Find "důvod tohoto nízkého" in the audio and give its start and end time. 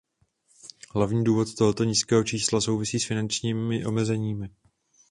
1.23-2.23